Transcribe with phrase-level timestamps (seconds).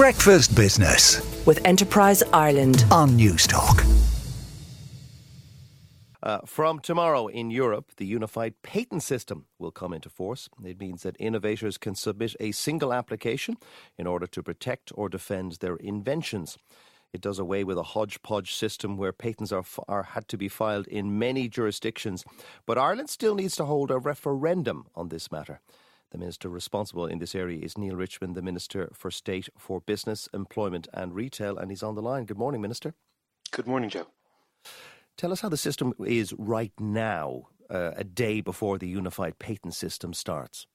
[0.00, 3.84] Breakfast Business with Enterprise Ireland on Newstalk.
[6.22, 10.48] Uh, from tomorrow in Europe, the unified patent system will come into force.
[10.64, 13.58] It means that innovators can submit a single application
[13.98, 16.56] in order to protect or defend their inventions.
[17.12, 20.86] It does away with a hodgepodge system where patents are, are had to be filed
[20.86, 22.24] in many jurisdictions.
[22.64, 25.60] But Ireland still needs to hold a referendum on this matter.
[26.10, 30.28] The minister responsible in this area is Neale Richmond, the Minister for State for Business,
[30.34, 32.24] Employment and Retail, and he's on the line.
[32.24, 32.94] Good morning, Minister.
[33.52, 34.06] Good morning, Joe.
[35.16, 39.74] Tell us how the system is right now, uh, a day before the unified patent
[39.74, 40.66] system starts.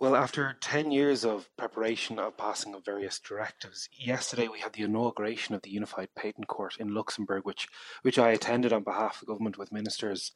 [0.00, 4.84] Well, after 10 years of preparation of passing of various directives, yesterday we had the
[4.84, 7.66] inauguration of the Unified Patent Court in Luxembourg, which,
[8.02, 10.30] which I attended on behalf of the government with ministers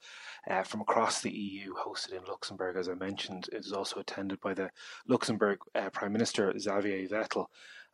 [0.50, 3.50] uh, from across the EU, hosted in Luxembourg, as I mentioned.
[3.52, 4.68] It was also attended by the
[5.06, 7.46] Luxembourg uh, Prime Minister, Xavier Bettel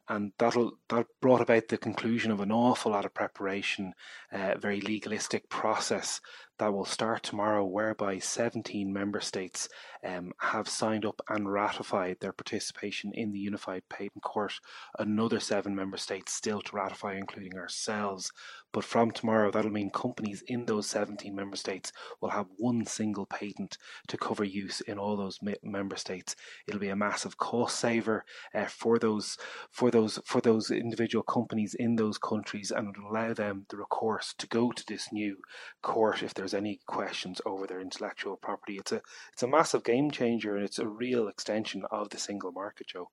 [0.08, 3.92] and that'll that brought about the conclusion of an awful lot of preparation,
[4.32, 6.20] uh, very legalistic process
[6.58, 9.68] that will start tomorrow, whereby 17 member states
[10.04, 14.52] um, have signed up and ratified their participation in the Unified Patent Court.
[14.98, 18.32] Another seven member states still to ratify, including ourselves.
[18.72, 23.24] But from tomorrow, that'll mean companies in those 17 member states will have one single
[23.24, 26.36] patent to cover use in all those member states.
[26.66, 29.38] It'll be a massive cost saver uh, for those
[29.70, 34.34] for those for those individual companies in those countries, and it'll allow them the recourse
[34.38, 35.38] to go to this new
[35.82, 38.76] court if there's any questions over their intellectual property.
[38.78, 42.52] It's a it's a massive game changer, and it's a real extension of the single
[42.52, 43.10] market, Joe.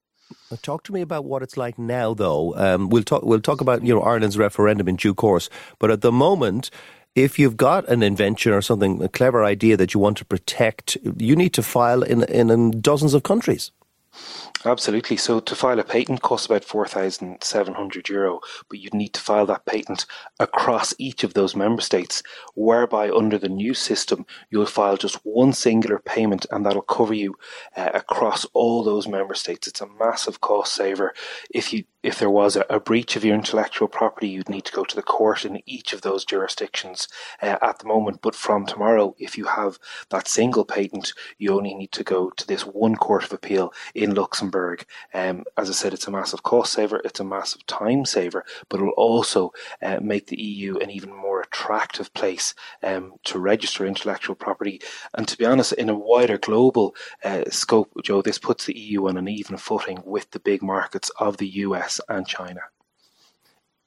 [0.61, 2.55] Talk to me about what it's like now, though.
[2.55, 3.23] Um, we'll talk.
[3.23, 5.49] We'll talk about you know Ireland's referendum in due course.
[5.79, 6.71] But at the moment,
[7.13, 10.97] if you've got an invention or something, a clever idea that you want to protect,
[11.17, 13.71] you need to file in in, in dozens of countries.
[14.65, 15.17] Absolutely.
[15.17, 19.13] So to file a patent costs about four thousand seven hundred euro, but you'd need
[19.13, 20.07] to file that patent
[20.39, 22.23] across each of those member states.
[22.55, 27.35] Whereby under the new system, you'll file just one singular payment, and that'll cover you
[27.77, 29.67] uh, across all those member states.
[29.67, 31.13] It's a massive cost saver.
[31.51, 34.71] If you if there was a, a, breach of your intellectual property, you'd need to
[34.71, 37.07] go to the court in each of those jurisdictions
[37.41, 38.21] uh, at the moment.
[38.21, 39.79] But from tomorrow, if you have
[40.11, 43.73] that single patent, you only need to go to this one court of appeal
[44.05, 44.85] in Luxembourg.
[45.15, 48.79] Um, as I said, it's a massive cost saver, it's a massive time saver, but
[48.79, 49.51] it will also
[49.81, 54.79] uh, make the EU an even more attractive place um, to register intellectual property.
[55.15, 59.07] And to be honest, in a wider global uh, scope, Joe, this puts the EU
[59.07, 62.61] on an even footing with the big markets of the US and China.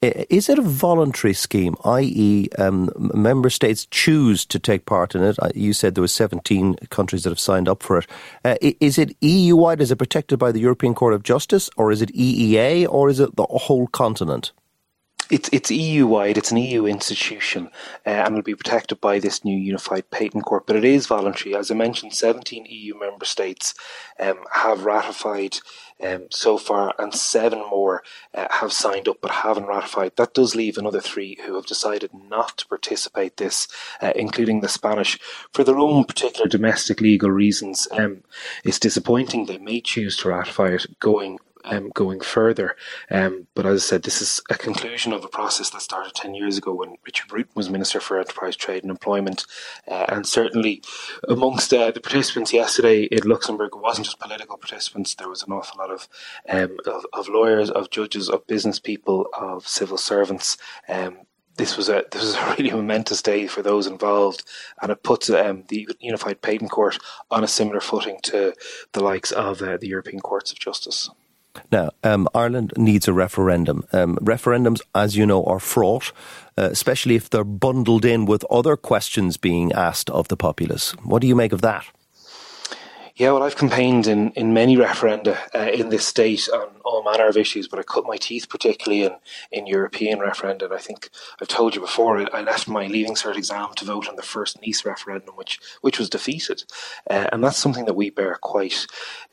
[0.00, 5.36] Is it a voluntary scheme, i.e., um, member states choose to take part in it?
[5.56, 8.06] You said there were 17 countries that have signed up for it.
[8.44, 9.80] Uh, is it EU-wide?
[9.80, 13.18] Is it protected by the European Court of Justice, or is it EEA, or is
[13.18, 14.52] it the whole continent?
[15.30, 16.38] It's it's EU wide.
[16.38, 17.68] It's an EU institution,
[18.06, 20.66] uh, and will be protected by this new unified patent court.
[20.66, 22.14] But it is voluntary, as I mentioned.
[22.14, 23.74] Seventeen EU member states
[24.18, 25.58] um, have ratified
[26.04, 28.02] um, so far, and seven more
[28.34, 30.16] uh, have signed up but haven't ratified.
[30.16, 33.36] That does leave another three who have decided not to participate.
[33.36, 33.68] This,
[34.00, 35.18] uh, including the Spanish,
[35.52, 37.88] for their own particular domestic legal reasons.
[37.92, 38.22] Um,
[38.64, 39.46] it's disappointing.
[39.46, 42.76] They may choose to ratify it going um, going further.
[43.10, 46.34] Um, but as I said, this is a conclusion of a process that started 10
[46.34, 49.44] years ago when Richard Bruton was Minister for Enterprise, Trade and Employment.
[49.86, 50.82] Uh, and certainly
[51.28, 55.52] amongst uh, the participants yesterday in Luxembourg, it wasn't just political participants, there was an
[55.52, 56.08] awful lot of,
[56.48, 60.56] um, of, of, lawyers, of judges, of business people, of civil servants.
[60.88, 61.18] Um,
[61.58, 64.44] this was a this was a really momentous day for those involved,
[64.80, 66.98] and it puts um, the Unified Patent Court
[67.30, 68.54] on a similar footing to
[68.92, 71.10] the likes of uh, the European Courts of Justice.
[71.70, 73.84] Now, um, Ireland needs a referendum.
[73.92, 76.12] Um, referendums, as you know, are fraught,
[76.56, 80.92] uh, especially if they're bundled in with other questions being asked of the populace.
[81.02, 81.84] What do you make of that?
[83.18, 86.68] Yeah, well, I've campaigned in, in many referenda uh, in this state on
[86.98, 89.12] all manner of issues, but I cut my teeth particularly in,
[89.52, 90.64] in European referenda.
[90.64, 91.10] And I think
[91.40, 94.58] I've told you before, I left my Leaving Cert exam to vote on the first
[94.64, 96.64] Nice referendum, which which was defeated,
[97.10, 98.86] uh, and that's something that we bear quite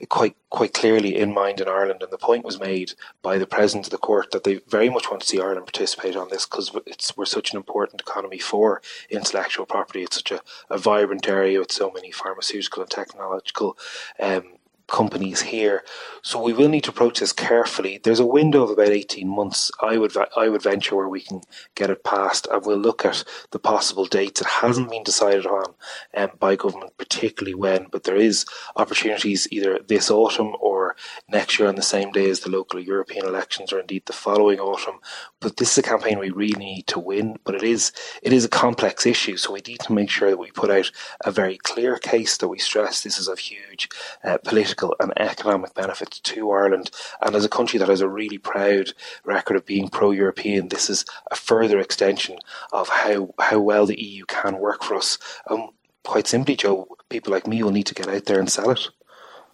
[0.10, 2.04] quite quite clearly in mind in Ireland.
[2.04, 5.10] And the point was made by the president of the court that they very much
[5.10, 8.82] want to see Ireland participate on this because it's we're such an important economy for
[9.10, 10.04] intellectual property.
[10.04, 13.78] It's such a, a vibrant area with so many pharmaceutical and technological
[14.20, 14.44] um,
[14.88, 15.84] companies here.
[16.22, 18.00] So we will need to approach this carefully.
[18.04, 19.72] There's a window of about 18 months.
[19.82, 21.42] I would I would venture where we can
[21.76, 24.42] get it passed, and we'll look at the possible dates.
[24.42, 25.74] It hasn't been decided on
[26.16, 28.46] um, by government, particularly when, but there is
[28.76, 30.85] opportunities either this autumn or
[31.30, 34.60] next year on the same day as the local European elections, or indeed the following
[34.60, 35.00] autumn.
[35.40, 37.38] But this is a campaign we really need to win.
[37.44, 40.38] But it is it is a complex issue, so we need to make sure that
[40.38, 40.92] we put out
[41.24, 43.90] a very clear case that we stress this is of huge
[44.24, 46.92] uh, political and economic benefit to Ireland.
[47.22, 48.94] And as a country that has a really proud
[49.24, 52.38] record of being pro European, this is a further extension
[52.72, 55.18] of how, how well the EU can work for us.
[55.48, 55.70] Um,
[56.04, 58.90] quite simply, Joe, people like me will need to get out there and sell it.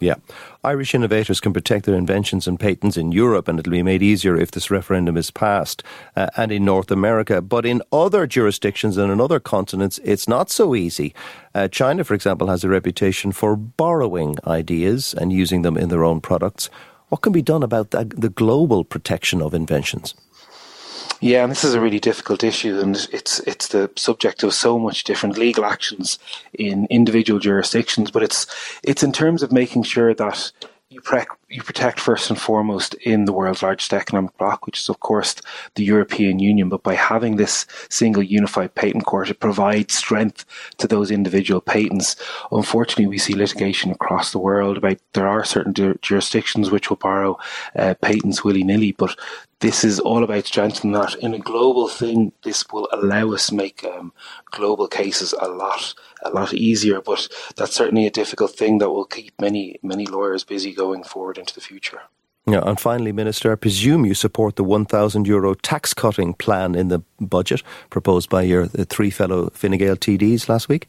[0.02, 0.16] Yeah.
[0.64, 4.36] Irish innovators can protect their inventions and patents in Europe, and it'll be made easier
[4.36, 5.84] if this referendum is passed,
[6.16, 7.40] uh, and in North America.
[7.40, 11.14] But in other jurisdictions and in other continents, it's not so easy.
[11.54, 16.02] Uh, China, for example, has a reputation for borrowing ideas and using them in their
[16.02, 16.68] own products.
[17.10, 20.14] What can be done about the, the global protection of inventions?
[21.22, 24.76] Yeah, and this is a really difficult issue, and it's it's the subject of so
[24.76, 26.18] much different legal actions
[26.52, 28.10] in individual jurisdictions.
[28.10, 28.44] But it's
[28.82, 30.50] it's in terms of making sure that
[30.90, 31.22] you, pre-
[31.52, 35.36] you protect first and foremost in the world's largest economic bloc, which is of course
[35.74, 36.68] the European Union.
[36.68, 40.44] But by having this single unified patent court, it provides strength
[40.78, 42.16] to those individual patents.
[42.50, 47.38] Unfortunately, we see litigation across the world about there are certain jurisdictions which will borrow
[47.76, 49.14] uh, patents willy nilly, but
[49.62, 51.14] this is all about strengthening that.
[51.14, 54.12] In a global thing, this will allow us make um,
[54.50, 55.94] global cases a lot
[56.24, 57.00] a lot easier.
[57.00, 61.38] But that's certainly a difficult thing that will keep many many lawyers busy going forward
[61.42, 62.00] into the future.
[62.46, 66.88] Yeah, and finally, Minister, I presume you support the 1,000 euro tax cutting plan in
[66.88, 70.88] the budget proposed by your uh, three fellow Fine Gael TDs last week.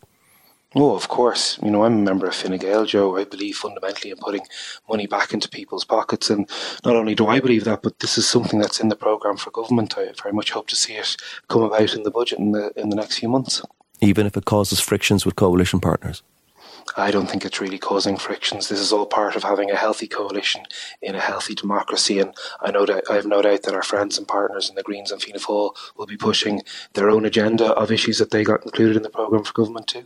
[0.75, 1.59] Oh, of course.
[1.61, 3.17] You know, I'm a member of Fine Gael, Joe.
[3.17, 4.41] I believe fundamentally in putting
[4.89, 6.31] money back into people's pockets.
[6.31, 6.49] And
[6.83, 9.51] not only do I believe that, but this is something that's in the programme for
[9.51, 9.95] government.
[9.95, 11.15] I very much hope to see it
[11.49, 13.61] come about in the budget in the, in the next few months.
[14.01, 16.23] Even if it causes frictions with coalition partners?
[16.97, 18.69] I don't think it's really causing frictions.
[18.69, 20.63] This is all part of having a healthy coalition
[21.01, 24.17] in a healthy democracy, and I know that I have no doubt that our friends
[24.17, 26.61] and partners in the Greens and Fianna Fáil will be pushing
[26.93, 30.05] their own agenda of issues that they got included in the programme for government too.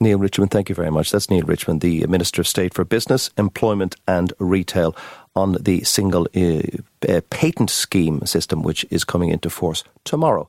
[0.00, 1.12] Neale Richmond, thank you very much.
[1.12, 4.96] That's Neale Richmond, the Minister of State for Business, Employment and Retail,
[5.36, 6.60] on the single uh,
[7.08, 10.48] uh, patent scheme system, which is coming into force tomorrow.